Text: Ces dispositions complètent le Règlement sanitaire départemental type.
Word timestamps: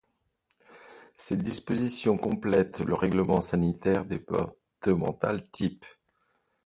Ces 1.15 1.37
dispositions 1.37 2.17
complètent 2.17 2.79
le 2.79 2.95
Règlement 2.95 3.39
sanitaire 3.39 4.03
départemental 4.03 5.47
type. 5.51 5.85